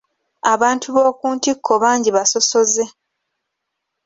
Abantu 0.53 0.87
b'oku 0.95 1.25
ntikko 1.37 1.73
bangi 1.83 2.09
basosoze. 2.17 2.83